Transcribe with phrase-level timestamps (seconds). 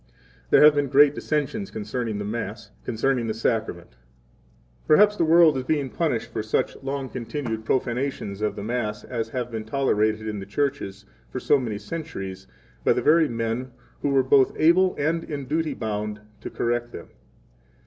[0.49, 3.89] There have been great 17 dissensions concerning the Mass, concerning the Sacrament.
[3.91, 3.97] 18
[4.87, 9.29] Perhaps the world is being punished for such long continued profanations of the Mass as
[9.29, 12.47] have been tolerated in the churches for so many centuries
[12.83, 16.91] by the very men who 19 were both able and in duty bound to correct
[16.93, 17.09] them.